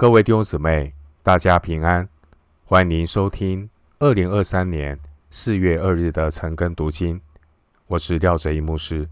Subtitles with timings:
[0.00, 2.08] 各位弟兄姊妹，大家平安！
[2.64, 4.96] 欢迎您收听二零二三年
[5.28, 7.20] 四月二日的晨更读经。
[7.88, 9.08] 我是廖哲一牧师。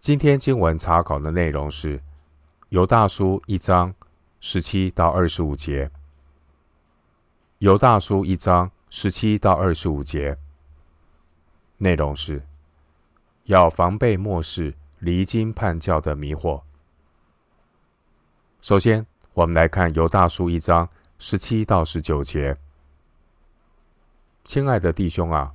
[0.00, 2.02] 今天经文查考的内容是
[2.70, 3.94] 犹大书一章
[4.40, 5.88] 十七到二十五节。
[7.58, 10.36] 犹大书一章十七到二十五节
[11.76, 12.44] 内容是
[13.44, 16.60] 要防备末世离经叛教的迷惑。
[18.60, 19.06] 首先，
[19.40, 20.86] 我们来看犹大书一章
[21.18, 22.58] 十七到十九节。
[24.44, 25.54] 亲爱的弟兄啊，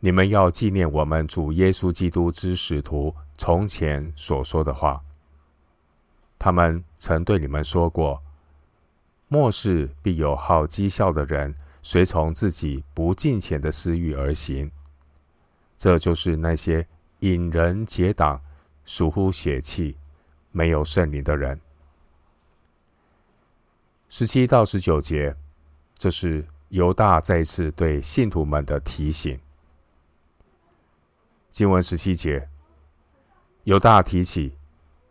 [0.00, 5.00] 你们要纪念我们主耶稣基督之使徒从前所说的话。
[6.40, 8.20] 他们曾对你们说过：
[9.28, 14.72] 末世必有好讥笑的人，随从自己不敬虔的私欲而行。
[15.76, 16.84] 这就是那些
[17.20, 18.40] 引人结党、
[18.84, 19.96] 属乎血气、
[20.50, 21.60] 没有圣灵的人。
[24.10, 25.36] 十七到十九节，
[25.98, 29.38] 这是犹大再次对信徒们的提醒。
[31.50, 32.48] 经文十七节，
[33.64, 34.56] 犹大提起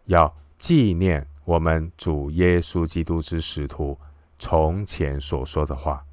[0.06, 3.96] 要纪念我们主耶稣基督之使徒
[4.40, 6.04] 从前所说的话。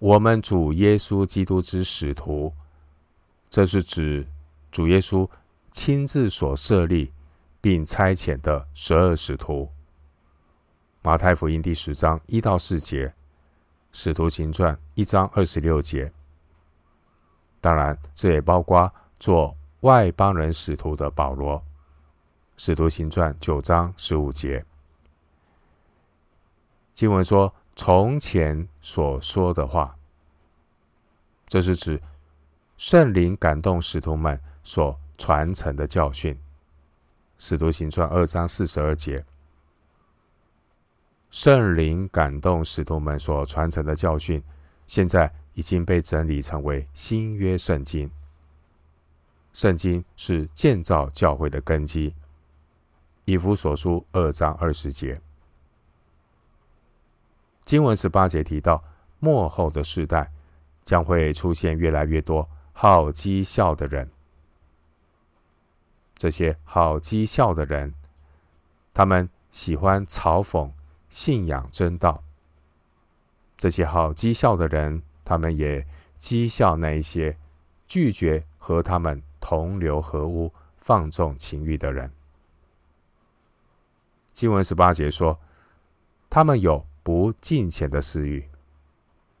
[0.00, 2.52] 我们主耶稣基督之使徒，
[3.48, 4.26] 这是指
[4.72, 5.28] 主耶稣
[5.70, 7.12] 亲自所设立
[7.60, 9.70] 并差遣的十二使徒。
[11.02, 13.10] 马太福音第十章一到四节，
[13.90, 16.12] 使徒行传一章二十六节。
[17.58, 21.64] 当然，这也包括做外邦人使徒的保罗，
[22.58, 24.62] 使徒行传九章十五节。
[26.92, 29.96] 经文说：“从前所说的话”，
[31.48, 31.98] 这是指
[32.76, 36.38] 圣灵感动使徒们所传承的教训。
[37.38, 39.24] 使徒行传二章四十二节。
[41.30, 44.42] 圣灵感动使徒们所传承的教训，
[44.86, 48.10] 现在已经被整理成为新约圣经。
[49.52, 52.12] 圣经是建造教会的根基。
[53.26, 55.20] 以弗所书二章二十节，
[57.64, 58.82] 经文十八节提到，
[59.20, 60.32] 末后的世代
[60.84, 64.10] 将会出现越来越多好讥笑的人。
[66.16, 67.94] 这些好讥笑的人，
[68.92, 70.68] 他们喜欢嘲讽。
[71.10, 72.22] 信仰真道，
[73.58, 75.84] 这些好讥笑的人，他们也
[76.18, 77.36] 讥笑那一些
[77.88, 82.10] 拒绝和他们同流合污、放纵情欲的人。
[84.32, 85.38] 经文十八节说，
[86.30, 88.48] 他们有不敬虔的私欲，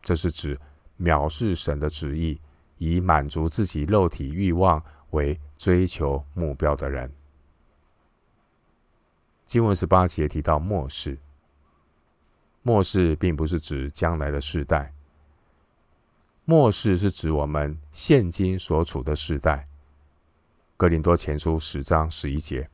[0.02, 0.60] 这是指
[0.98, 2.40] 藐视神的旨意，
[2.78, 7.10] 以满足自己肉体欲望为追求目标的人。
[9.46, 11.16] 经文十八节提到末世。
[12.62, 14.92] 末世并不是指将来的世代，
[16.44, 19.66] 末世是指我们现今所处的世代。
[20.76, 22.68] 哥林多前书十章十一节，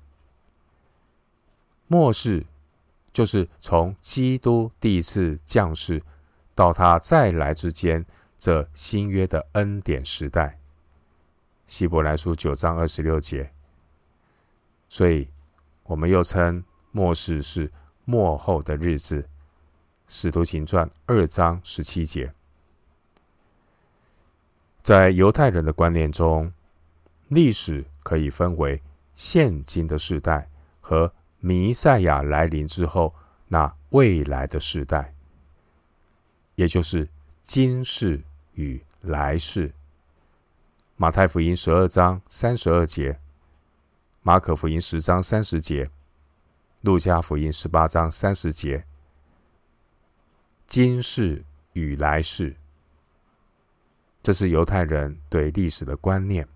[1.87, 2.45] 末世
[3.13, 6.03] 就是从基督第一次降世
[6.55, 8.05] 到他再来之间
[8.39, 10.59] 这新约的恩典时代。
[11.69, 13.53] 希伯来书九章二十六节，
[14.89, 15.29] 所以
[15.85, 17.71] 我们又称末世是
[18.05, 19.29] 末后的日子。
[20.09, 22.33] 使徒行传二章十七节，
[24.83, 26.53] 在犹太人的观念中，
[27.29, 28.81] 历史可以分为
[29.15, 30.49] 现今的世代
[30.81, 33.13] 和弥赛亚来临之后
[33.49, 35.13] 那未来的世代，
[36.55, 37.09] 也就是
[37.43, 38.23] 今世
[38.55, 39.73] 与来世。
[40.95, 43.19] 马太福音十二章三十二节，
[44.23, 45.91] 马可福音十章三十节，
[46.83, 48.85] 路加福音十八章三十节。
[50.67, 51.45] 今世
[51.75, 52.57] 与来世，
[54.21, 56.47] 这是犹太人对历史的观念。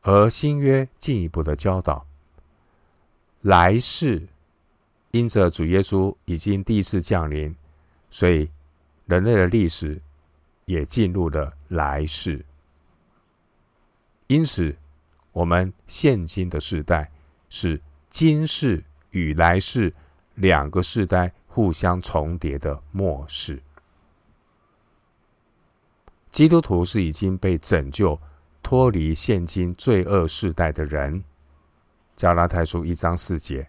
[0.00, 2.06] 而新约进一步的教导，
[3.42, 4.26] 来世
[5.10, 7.54] 因着主耶稣已经第一次降临，
[8.08, 8.50] 所以
[9.04, 10.00] 人类的历史
[10.64, 12.44] 也进入了来世。
[14.26, 14.74] 因此，
[15.32, 17.12] 我们现今的世代
[17.50, 19.94] 是今世与来世
[20.34, 21.34] 两个世代。
[21.54, 23.62] 互相重叠的末世，
[26.30, 28.18] 基督徒是已经被拯救、
[28.62, 31.22] 脱离现今罪恶世代的人。
[32.16, 33.68] 加拉太书一章四节，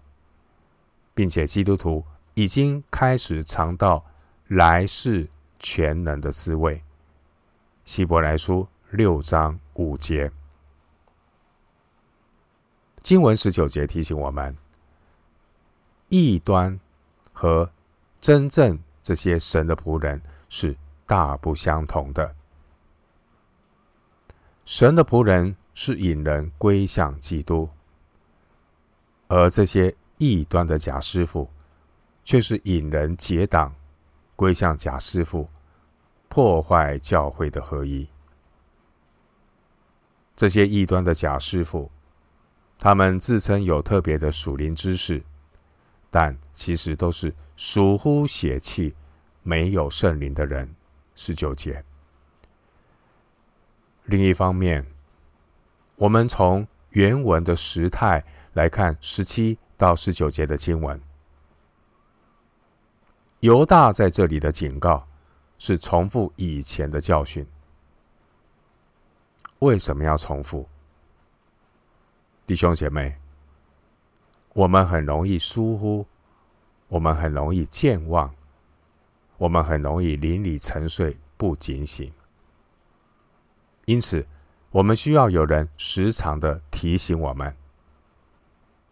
[1.14, 4.06] 并且基督徒已经开始尝到
[4.48, 5.28] 来世
[5.60, 6.82] 全能的滋味。
[7.84, 10.32] 希伯来书六章五节，
[13.02, 14.56] 经文十九节提醒我们。
[16.08, 16.80] 异端
[17.34, 17.70] 和
[18.22, 22.34] 真正这些神的仆人是大不相同的。
[24.64, 27.70] 神的仆人是引人归向基督，
[29.28, 31.50] 而这些异端的假师傅
[32.24, 33.76] 却是引人结党
[34.38, 35.50] 归向假师傅，
[36.30, 38.08] 破坏教会的合一。
[40.36, 41.92] 这些异端的假师傅，
[42.80, 45.24] 他们自称有特别的属灵知识，
[46.14, 48.94] 但其实都是属乎血气、
[49.42, 50.72] 没有圣灵的人。
[51.16, 51.84] 十九节。
[54.06, 54.86] 另一方面，
[55.96, 58.24] 我们从原文的时态
[58.54, 61.02] 来看十七到十九节的经文，
[63.40, 65.08] 犹大在这里的警告
[65.58, 67.44] 是重复以前的教训。
[69.60, 70.68] 为什么要重复？
[72.46, 73.18] 弟兄姐妹，
[74.54, 76.06] 我们很容易疏忽，
[76.88, 78.34] 我们很容易健忘，
[79.38, 82.14] 我们很容易邻里沉睡，不警醒。
[83.86, 84.26] 因此，
[84.70, 87.56] 我们需要有人时常的提醒我们，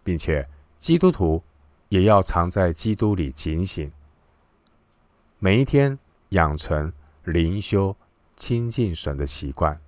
[0.04, 1.44] 并且基督徒
[1.90, 3.92] 也要常在基督里警醒，
[5.38, 6.00] 每一天
[6.30, 6.92] 养成
[7.24, 7.96] 灵修、
[8.36, 9.80] 亲近神的习惯。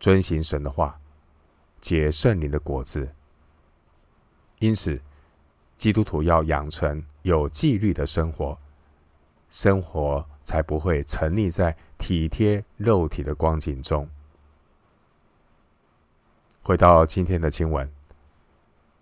[0.00, 1.00] 遵行神的话，
[1.80, 3.14] 结圣灵的果子。
[4.64, 4.98] 因此，
[5.76, 8.58] 基督徒要养成有纪律的生活，
[9.50, 14.08] 生活才不会沉溺在体贴肉体的光景中。
[16.62, 17.92] 回到今天的经文，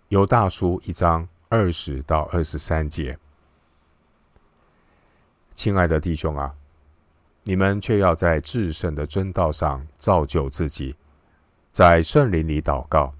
[0.09, 3.17] 犹大书一章二十到二十三节，
[5.55, 6.53] 亲爱的弟兄啊。
[7.43, 10.97] 你们却要在至圣的真道上造就自己，
[11.71, 13.13] 在圣灵里祷告，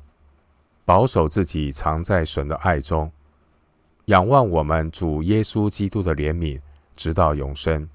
[0.86, 3.12] 保守自己藏在神的爱中，
[4.06, 6.60] 仰望我们主耶稣基督的怜悯，
[6.96, 7.88] 直到永生。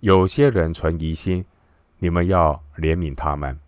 [0.00, 1.44] 有些人存疑心，
[1.98, 3.58] 你们要怜悯他们；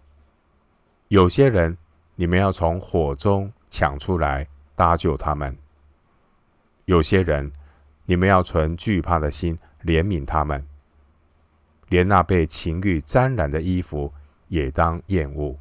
[1.09, 1.77] 有些人，
[2.15, 5.53] 你们要从火中抢出来搭救他们；
[6.85, 7.51] 有些人，
[8.07, 10.65] 你们要存惧怕的心怜悯他们。
[11.89, 14.13] 连那被情欲沾染的衣服
[14.47, 15.59] 也当厌恶。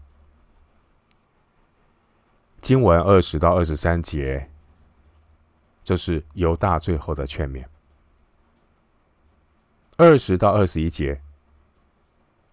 [2.62, 4.50] 经文二十到二十三节，
[5.84, 7.66] 这是犹大最后的劝勉。
[9.98, 11.22] 二十到二十一节，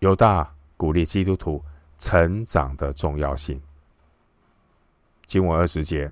[0.00, 1.62] 犹大鼓励基督徒
[1.98, 3.60] 成长的重要性。
[5.24, 6.10] 经文二十节，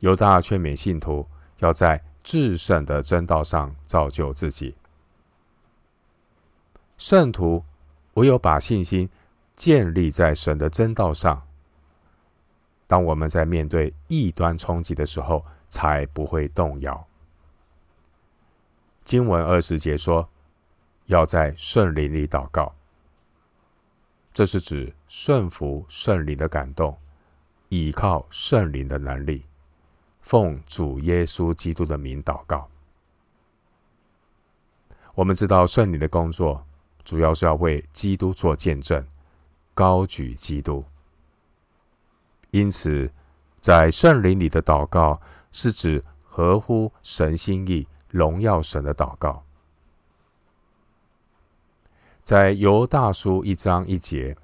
[0.00, 1.26] 犹大劝勉信徒
[1.58, 4.74] 要在至圣的真道上造就自己。
[6.98, 7.64] 圣徒
[8.14, 9.08] 唯有把信心
[9.54, 11.45] 建立在神的真道上，
[12.86, 17.06] 当我们在面对异端冲击的时候，才不会动摇。
[19.04, 20.28] 经文二十节说，
[21.06, 22.74] 要在圣灵里祷告，
[24.32, 26.96] 这是指顺服圣灵的感动，
[27.68, 29.44] 倚靠圣灵的能力，
[30.20, 32.68] 奉主耶稣基督的名祷告。
[35.14, 36.64] 我们知道圣灵的工作。
[37.04, 39.06] 主要是要为基督做见证，
[39.74, 40.84] 高举基督。
[42.50, 43.10] 因此，
[43.60, 45.20] 在圣灵里的祷告
[45.52, 49.42] 是指合乎神心意、荣耀神的祷告。
[52.22, 54.36] 在犹大书一章一节，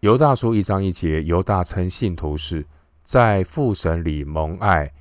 [0.00, 2.66] 犹大书一章一节，犹大称信徒是
[3.04, 4.92] 在父神里蒙爱，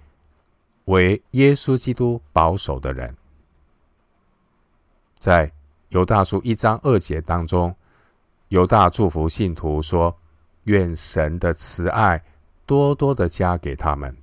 [0.85, 3.15] 为耶稣基督保守的人。
[5.17, 5.51] 在
[5.89, 7.75] 犹大书一章二节当中，
[8.49, 10.15] 犹大祝福信徒说
[10.65, 12.23] ：“愿神的慈爱
[12.67, 14.15] 多多的加给他们。”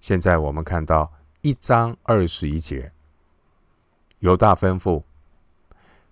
[0.00, 1.10] 现在我们看到
[1.40, 2.92] 一章二十一节，
[4.18, 5.02] 犹大吩咐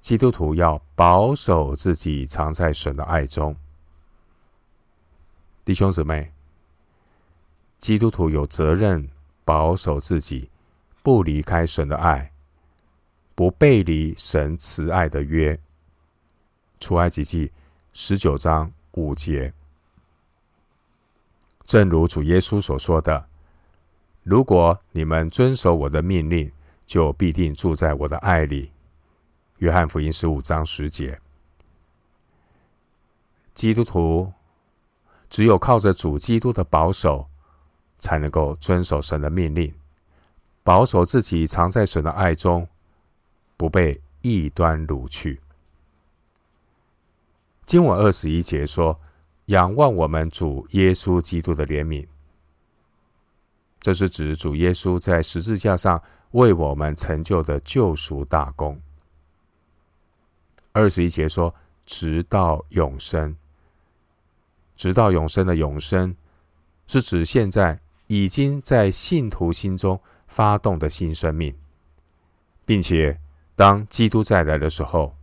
[0.00, 3.54] 基督徒要保守自己，藏在神的爱中。
[5.64, 6.32] 弟兄姊妹，
[7.78, 9.10] 基督徒有责任
[9.44, 10.48] 保守自己，
[11.02, 12.32] 不离开神的爱。
[13.34, 15.58] 不背离神慈爱的约，
[16.78, 17.50] 出埃及记
[17.92, 19.52] 十九章五节，
[21.64, 23.26] 正如主耶稣所说的
[24.22, 26.50] ：“如果你们遵守我的命令，
[26.86, 28.72] 就必定住在我的爱里。”
[29.58, 31.20] 约翰福音十五章十节。
[33.52, 34.32] 基督徒
[35.28, 37.28] 只有靠着主基督的保守，
[37.98, 39.74] 才能够遵守神的命令，
[40.62, 42.66] 保守自己藏在神的爱中。
[43.56, 45.38] 不被异端掳去。
[47.70, 49.00] 经文二十一节说
[49.46, 52.04] ：“仰望我们主耶稣基督的怜悯。
[53.78, 58.80] 这是指主耶稣在十字架上为我们成就的救赎大功。
[60.72, 61.54] 二十一节说
[61.86, 63.36] ：“直到永生，
[64.74, 66.16] 直到永生的永生，
[66.88, 71.54] 是指现在已经在信徒心中发动的新生命，
[72.64, 73.20] 并且
[73.54, 75.14] 当基督再来的时候，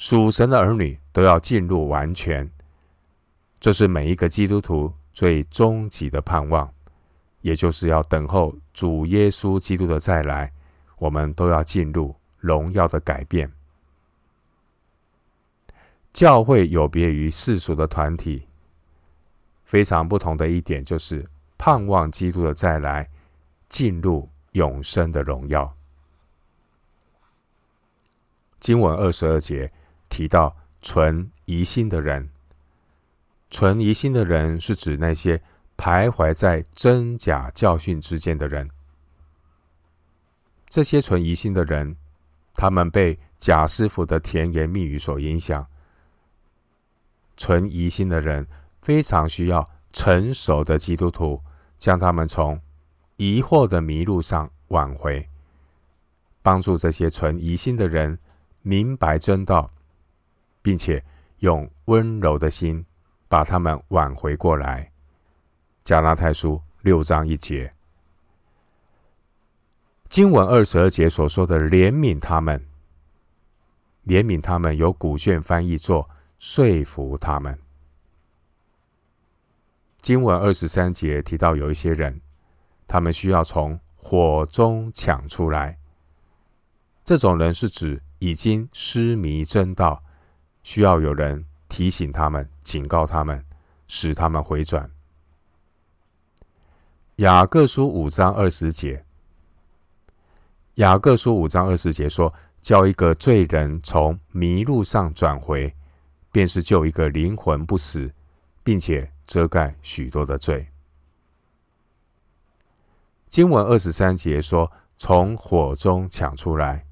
[0.00, 2.50] 属神的儿女都要进入完全。
[3.60, 6.72] 这是每一个基督徒最终极的盼望，
[7.42, 10.50] 也就是要等候主耶稣基督的再来，
[10.96, 13.52] 我们都要进入荣耀的改变。”
[16.14, 18.48] 教会有别于世俗的团体，
[19.66, 21.28] 非常不同的一点就是
[21.58, 23.06] 盼望基督的再来，
[23.68, 25.76] 进入永生的荣耀。
[28.58, 29.70] 经文二十二节
[30.10, 32.28] 提到存疑心的人，
[33.48, 35.42] 存疑心的人是指那些
[35.78, 38.68] 徘徊在真假教训之间的人。
[40.68, 41.96] 这些存疑心的人，
[42.54, 45.66] 他们被假师傅的甜言蜜语所影响。
[47.36, 48.46] 存疑心的人
[48.82, 51.40] 非常需要成熟的基督徒，
[51.78, 52.60] 将他们从
[53.16, 55.28] 疑惑的迷路上挽回，
[56.42, 58.18] 帮助这些存疑心的人
[58.62, 59.70] 明白真道，
[60.62, 61.04] 并且
[61.38, 62.84] 用温柔的心
[63.28, 64.90] 把他们挽回过来。
[65.84, 67.74] 加拉太书六章一节，
[70.08, 72.64] 经文二十二节所说的怜悯他们，
[74.06, 76.08] 怜悯他们，由古卷翻译作。
[76.38, 77.58] 说服他们。
[80.00, 82.22] 经文二十三节提到有一些人，
[82.88, 85.78] 他们需要从火中抢出来。
[87.04, 90.02] 这种人是指已经失迷真道，
[90.70, 93.44] 需要有人提醒他们、警告他们，
[93.88, 94.88] 使他们回转。
[97.16, 99.04] 雅各书五章二十节，
[100.74, 105.74] 雅各书五章二十节说：“叫一个罪人从迷路上转回。”
[106.30, 108.08] 便是救一个灵魂不死，
[108.62, 110.68] 并且遮盖许多的罪。
[113.26, 116.86] 经文二十三节说：“从火中抢出来。”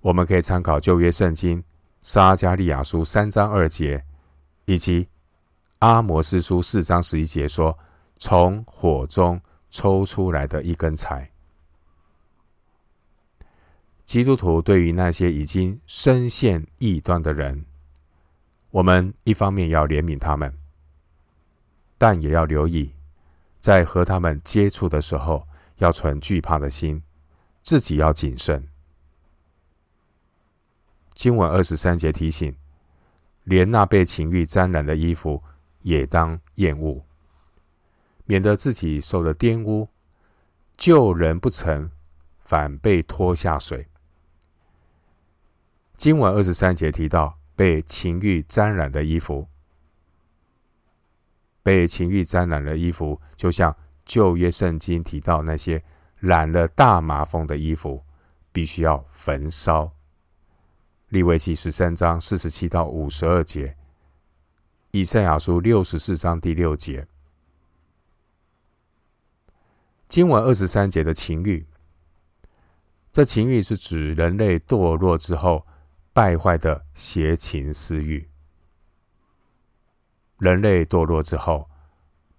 [0.00, 1.64] 我们可以参考旧约圣经
[2.08, 4.04] 撒迦利亚书三章二节，
[4.66, 5.08] 以及
[5.80, 7.76] 阿摩斯书四章十一节说
[8.16, 11.32] ：“从火中抽出来的一根柴。”
[14.06, 17.66] 基督徒对于那些已经深陷异端的人。
[18.70, 20.56] 我们一方面要怜悯他们，
[21.98, 22.94] 但也要留意，
[23.58, 25.48] 在和他们接触的时候，
[25.78, 27.02] 要存惧怕的心，
[27.64, 28.68] 自己要谨慎。
[31.16, 32.54] 经文二十三节提醒，
[33.42, 35.42] 连那被情欲沾染的衣服
[35.80, 37.02] 也当厌恶，
[38.26, 39.88] 免得自己受了玷污，
[40.76, 41.90] 救人不成，
[42.44, 43.88] 反被拖下水。
[45.94, 47.38] 经文二十三节提到。
[47.56, 49.48] 被情欲沾染的衣服，
[51.62, 55.82] 被情欲沾染的衣服，就像旧约圣经提到那些
[56.18, 58.04] 染了大麻风的衣服，
[58.52, 59.95] 必须要焚烧。
[61.08, 63.76] 利未记十三章四十七到五十二节，
[64.90, 67.06] 以赛亚书六十四章第六节，
[70.08, 71.66] 经文二十三节的情欲，
[73.12, 75.66] 这情欲是指人类堕落之后。
[76.12, 78.26] 败坏的邪情私欲，
[80.38, 81.68] 人类堕落之后，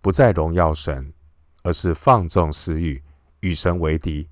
[0.01, 1.13] 不再荣耀神，
[1.61, 3.03] 而是放纵私欲，
[3.41, 4.27] 与神为敌，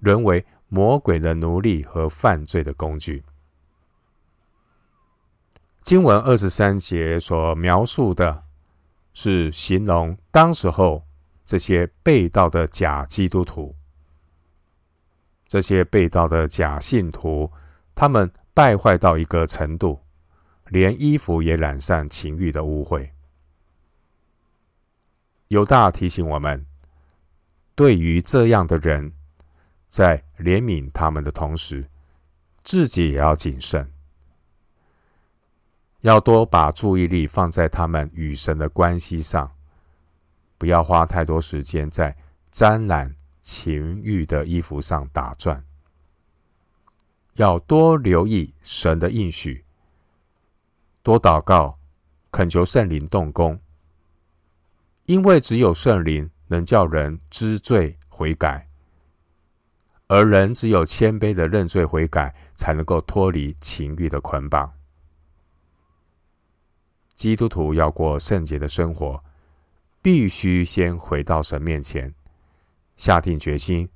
[0.00, 3.22] 沦为魔鬼的奴隶和犯罪的工具。
[5.82, 8.44] 经文二十三节所描述的，
[9.14, 11.04] 是形容当时候
[11.44, 13.74] 这些被道的假基督徒，
[15.46, 17.50] 这些被道的假信徒，
[17.94, 18.30] 他们。
[18.52, 20.00] 败坏到一个程度，
[20.66, 23.08] 连衣服也染上情欲的污秽。
[25.48, 26.66] 犹大提醒我们，
[27.74, 29.12] 对于这样的人，
[29.88, 31.88] 在怜悯他们的同时，
[32.64, 33.90] 自己也要谨慎，
[36.02, 39.50] 要多把注意力放在他们与神的关系上，
[40.56, 42.16] 不要花太多时间在
[42.50, 45.62] 沾染情欲的衣服上打转。
[47.34, 49.64] 要多留意神的应许，
[51.02, 51.78] 多祷告，
[52.30, 53.60] 恳求圣灵动工，
[55.04, 58.68] 因为只有圣灵能叫人知罪悔改，
[60.08, 64.72] 而人只有谦卑的认罪悔改，才能够脱离情欲的捆绑。
[67.20, 69.22] 基督徒要过圣洁的生活，
[70.00, 72.14] 必须先回到神面前，
[72.96, 73.90] 下定决心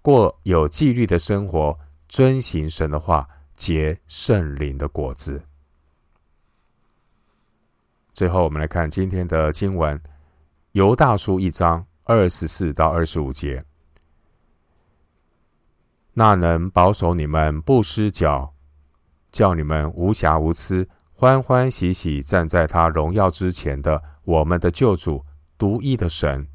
[0.00, 5.42] 过有纪律的生活，遵行神的话，结圣灵的果子。
[8.14, 10.02] 最后，我们来看今天的经文，
[10.72, 13.66] 犹大书一章二十四到二十五节。
[16.14, 18.54] 那能保守你们不失脚，
[19.30, 25.24] 叫你们无瑕无疵，欢欢喜喜站在他荣耀之前的我们的救主
[25.56, 26.46] 独一的神，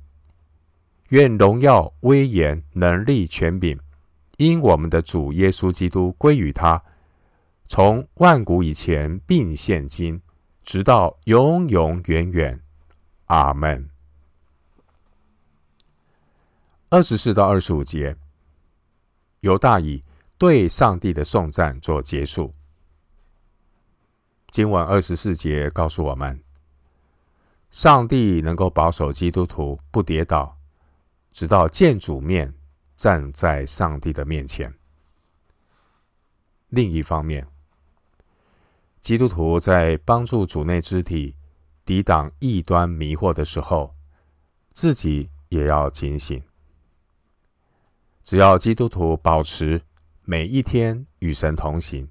[1.09, 3.79] 愿荣耀、威严、能力、权柄，
[4.37, 6.83] 因我们的主耶稣基督归于他，
[7.67, 10.21] 从万古以前并现今，
[10.61, 12.61] 直到永永远远。
[13.25, 13.89] 阿门。
[16.89, 18.15] 二十四到二十五节。
[19.39, 20.03] 犹大以
[20.37, 22.53] 对上帝的颂赞做结束。
[24.51, 26.43] 经文二十四节告诉我们，
[27.69, 30.57] 上帝能够保守基督徒不跌倒，
[31.31, 32.53] 直到见主面，
[32.97, 34.73] 站在上帝的面前。
[36.67, 37.47] 另一方面，
[38.99, 41.33] 基督徒在帮助主内肢体
[41.85, 43.95] 抵挡异端迷惑的时候，
[44.73, 46.43] 自己也要警醒。
[48.21, 49.81] 只要基督徒保持
[50.25, 52.09] 每一天与神同行，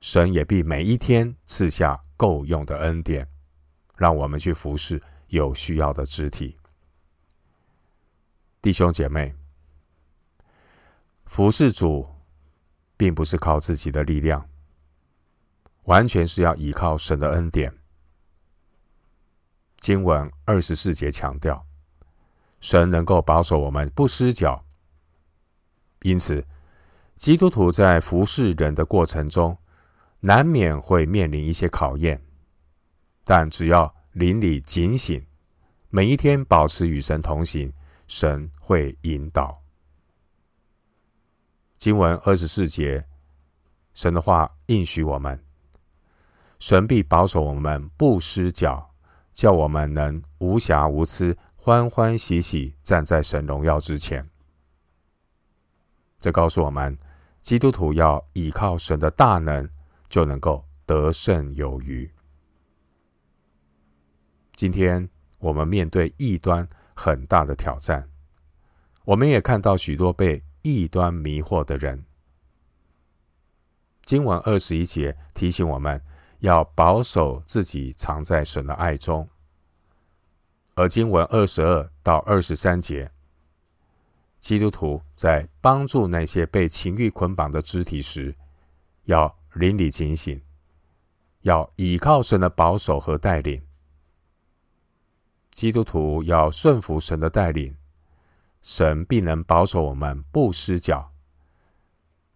[0.00, 3.28] 神也必每一天赐下够用的恩典，
[3.96, 6.56] 让我们去服侍有需要的肢体。
[8.60, 9.34] 弟兄姐妹，
[11.24, 12.06] 服侍主
[12.96, 14.48] 并不是靠自己的力量，
[15.84, 17.72] 完全是要依靠神的恩典。
[19.78, 21.64] 经文二十四节强调，
[22.60, 24.64] 神能够保守我们不失脚。
[26.02, 26.44] 因此，
[27.14, 29.56] 基督徒在服侍人的过程中，
[30.26, 32.20] 难免会面临一些考验，
[33.22, 35.24] 但只要邻里警醒，
[35.88, 37.72] 每一天保持与神同行，
[38.08, 39.62] 神会引导。
[41.78, 43.04] 经文二十四节，
[43.94, 45.40] 神的话应许我们，
[46.58, 48.90] 神必保守我们不失脚，
[49.32, 54.28] 叫我们能无瑕无疵，欢欢喜喜站在神荣耀之前。
[56.18, 56.98] 这告诉我们，
[57.42, 59.70] 基督徒要依靠神的大能，
[60.08, 62.10] 就能够得胜有余。
[64.54, 68.08] 今天我们面对异端很大的挑战，
[69.04, 72.04] 我们也看到许多被异端迷惑的人。
[74.04, 76.02] 经文二十一节提醒我们
[76.38, 79.28] 要保守自己藏在神的爱中，
[80.74, 83.10] 而经文二十二到二十三节。
[84.38, 88.32] 基督徒在帮助那些被情欲捆绑的肢体时，
[89.04, 90.42] 要邻里警醒，
[91.40, 93.66] 要倚靠神的保守和带领。
[95.50, 97.74] 基督徒要顺服神的带领，
[98.60, 101.10] 神必能保守我们不失脚。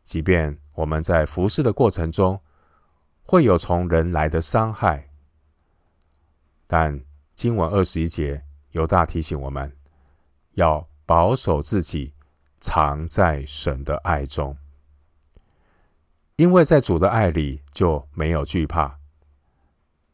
[0.02, 2.40] 即便我们在服侍的过程中
[3.22, 5.10] 会有从人来的伤害，
[6.66, 7.04] 但
[7.36, 9.76] 经文二十一节犹大提醒我们
[10.52, 10.88] 要。
[11.10, 12.14] 保守自己，
[12.60, 14.56] 藏在神的爱中，
[16.40, 18.98] 因为在主的爱里就没有惧怕。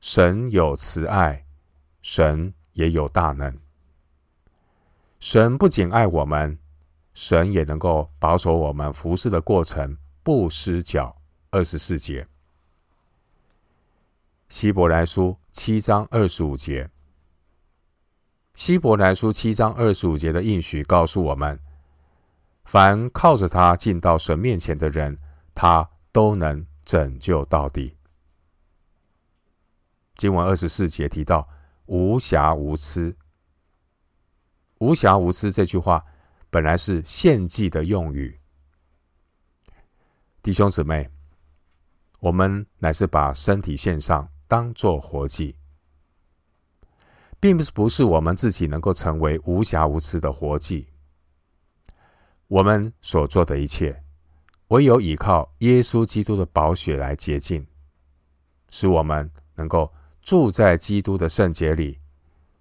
[0.01, 1.47] 神有慈爱，
[2.03, 3.57] 神也有大能。
[5.21, 6.59] 神不仅爱我们，
[7.15, 11.17] 神也能够保守我们服侍的过程不失脚。
[11.53, 12.27] 二十四节，
[14.49, 16.91] 希伯来书七章二十五节。
[18.57, 21.61] 希伯来书七章二十五节的应许告诉我们：
[22.65, 25.19] 凡靠着他进到神面前的人，
[25.55, 27.95] 他都能拯救到底。
[30.15, 31.47] 经文二十四节提到
[31.85, 33.15] “无瑕无疵
[34.81, 36.03] ”，“无瑕无疵”这句话
[36.49, 38.41] 本来是献祭的用语。
[40.43, 41.11] 弟兄姊妹，
[42.21, 45.59] 我们乃是把身体献上，当做活祭。
[47.39, 50.89] 并不是不是我们自己能够成为无瑕无疵的活祭，
[52.47, 54.03] 我们所做的一切，
[54.69, 57.67] 唯有依靠耶稣基督的宝血来洁净，
[58.69, 62.01] 使我们能够住在基督的圣洁里，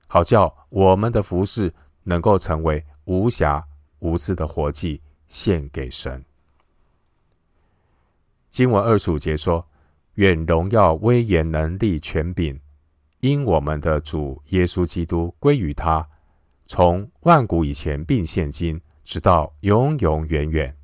[0.08, 3.65] 好叫我们的服事能够成为无瑕
[4.00, 6.24] 无私的活祭，献给神。
[8.52, 9.68] 经文二十五节说
[10.15, 12.60] ：“愿荣耀、威严、能力、权柄。”
[13.22, 16.08] 因我们的主耶稣基督归于他，
[16.68, 20.78] 从万古以前并现今，直到永永远远。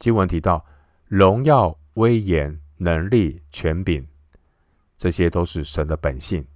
[0.00, 0.64] 经文提到
[1.06, 4.08] 荣耀、威严、能力、权柄，
[4.96, 6.46] 这些都是神的本性，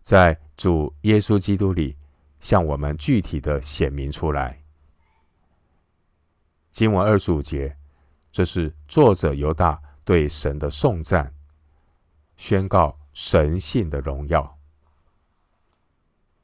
[0.00, 1.96] 在主耶稣基督里
[2.38, 4.62] 向我们具体的显明出来。
[6.70, 7.76] 经文二十五节，
[8.30, 11.34] 这是作者犹大对神的颂赞，
[12.36, 14.58] 宣告神性的荣耀。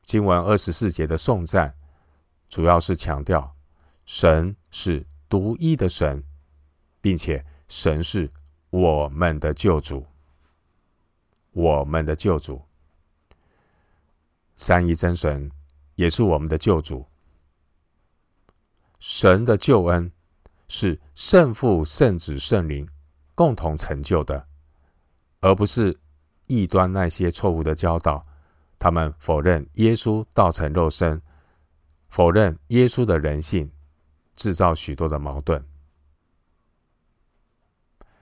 [0.02, 1.72] 经文二十四节的颂赞，
[2.48, 3.54] 主要是强调
[4.04, 6.22] 神是独一的神，
[7.00, 8.30] 并且神是
[8.68, 10.04] 我们的救主。
[11.52, 12.62] 我们的救主，
[14.56, 15.50] 三一真神
[15.94, 17.06] 也是我们的救主。
[18.98, 20.12] 神的救恩
[20.68, 22.88] 是圣父、圣子、圣灵
[23.34, 24.46] 共同成就的，
[25.40, 25.98] 而不是
[26.46, 28.26] 异端那些错误的教导。
[28.78, 31.20] 他们否认耶稣道成肉身，
[32.08, 33.70] 否认耶稣的人性，
[34.40, 35.62] 制造许多的矛盾。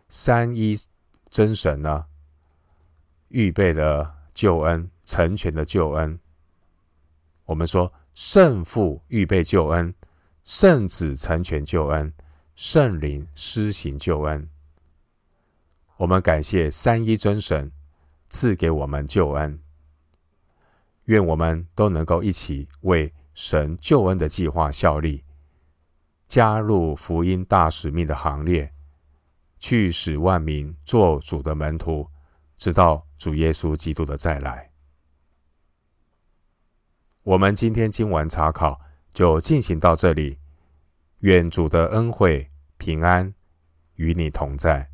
[0.08, 0.76] 三一
[1.30, 2.06] 真神呢？
[3.28, 6.18] 预备的救恩，成全的救恩。
[7.44, 9.94] 我们说，圣父预备救恩，
[10.42, 12.12] 圣子成全救恩，
[12.56, 14.50] 圣灵施行救恩。
[15.98, 17.70] 我们感谢三一真神
[18.28, 19.62] 赐给我们救恩。
[21.04, 25.22] 愿我们都能够一起为神救恩的计划效力，
[26.28, 28.72] 加入福音大使命的行列，
[29.58, 32.08] 去使万民做主的门徒。
[32.58, 34.72] 直到主耶稣基督的再来，
[37.22, 38.80] 我们今天经文查考
[39.14, 40.38] 就进行到这里。
[41.20, 43.32] 愿主的恩惠平安
[43.94, 44.90] 与你同在。